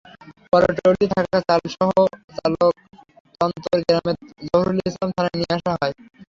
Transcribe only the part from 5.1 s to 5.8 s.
থানায় নিয়ে আসা